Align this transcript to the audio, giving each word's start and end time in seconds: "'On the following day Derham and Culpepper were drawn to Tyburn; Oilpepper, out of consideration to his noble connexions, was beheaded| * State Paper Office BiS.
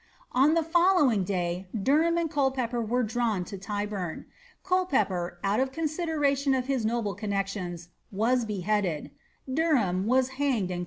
"'On 0.31 0.55
the 0.55 0.63
following 0.63 1.23
day 1.23 1.67
Derham 1.79 2.17
and 2.17 2.27
Culpepper 2.27 2.81
were 2.81 3.03
drawn 3.03 3.45
to 3.45 3.55
Tyburn; 3.55 4.25
Oilpepper, 4.65 5.37
out 5.43 5.59
of 5.59 5.71
consideration 5.71 6.53
to 6.53 6.61
his 6.61 6.83
noble 6.83 7.13
connexions, 7.13 7.89
was 8.11 8.43
beheaded| 8.43 9.11
* 9.27 9.43
State 9.45 9.55
Paper 9.55 9.77
Office 9.77 10.29
BiS. 10.39 10.79